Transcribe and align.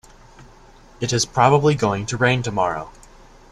It 0.99 1.13
is 1.13 1.27
probably 1.27 1.75
going 1.75 2.07
to 2.07 2.17
rain 2.17 2.41
tomorrow. 2.41 2.91